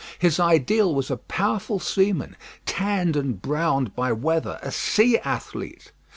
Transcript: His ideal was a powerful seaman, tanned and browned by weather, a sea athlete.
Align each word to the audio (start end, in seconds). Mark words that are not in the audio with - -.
His 0.17 0.39
ideal 0.39 0.95
was 0.95 1.11
a 1.11 1.17
powerful 1.17 1.77
seaman, 1.77 2.35
tanned 2.65 3.15
and 3.15 3.39
browned 3.39 3.95
by 3.95 4.11
weather, 4.11 4.57
a 4.63 4.71
sea 4.71 5.19
athlete. 5.19 5.91